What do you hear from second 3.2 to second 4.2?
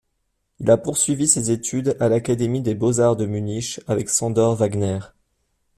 Munich avec